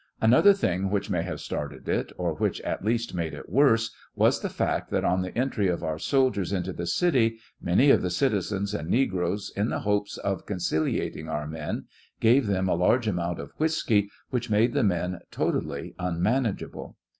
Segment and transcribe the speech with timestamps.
[0.19, 4.39] Another thing which may have started it, or which at least made it worse, was
[4.39, 8.09] the fact that on the entry of our soldiers into the city, many of the
[8.09, 11.85] citizens and negroes, in the hopes of conciliating our men,
[12.19, 16.97] gave them a large amount of whiskey, which made the men totally unmanageable.